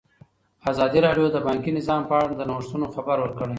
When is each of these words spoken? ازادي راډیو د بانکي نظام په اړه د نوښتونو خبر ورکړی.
ازادي 0.71 0.99
راډیو 1.07 1.25
د 1.31 1.37
بانکي 1.47 1.71
نظام 1.79 2.01
په 2.09 2.13
اړه 2.21 2.33
د 2.37 2.41
نوښتونو 2.49 2.85
خبر 2.95 3.17
ورکړی. 3.21 3.49